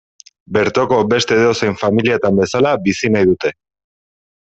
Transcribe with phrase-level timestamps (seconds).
[0.55, 3.57] Bertoko beste edozein familiatan bezala bizi nahi dute.